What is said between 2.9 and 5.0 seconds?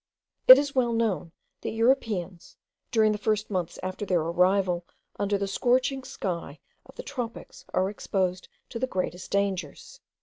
the first months after their arrival